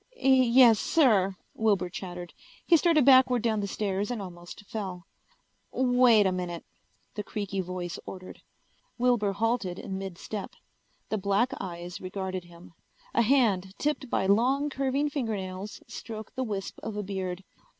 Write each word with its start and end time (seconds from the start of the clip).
"Yes, 0.17 0.79
sir," 0.79 1.35
Wilbur 1.53 1.87
chattered. 1.87 2.33
He 2.65 2.75
started 2.75 3.05
backward 3.05 3.43
down 3.43 3.59
the 3.59 3.67
stairs 3.67 4.09
and 4.09 4.19
almost 4.19 4.65
fell. 4.65 5.05
"Wait 5.71 6.25
a 6.25 6.31
minute," 6.31 6.65
the 7.13 7.23
creaky 7.23 7.61
voice 7.61 7.99
ordered. 8.07 8.41
Wilbur 8.97 9.31
halted 9.31 9.77
in 9.77 9.99
mid 9.99 10.17
step. 10.17 10.55
The 11.09 11.19
black 11.19 11.51
eyes 11.59 12.01
regarded 12.01 12.45
him. 12.45 12.73
A 13.13 13.21
hand 13.21 13.75
tipped 13.77 14.09
by 14.09 14.25
long, 14.25 14.71
curving 14.71 15.07
fingernails 15.07 15.83
stroked 15.87 16.35
the 16.35 16.43
wisp 16.43 16.79
of 16.81 16.97
a 16.97 17.03
beard. 17.03 17.43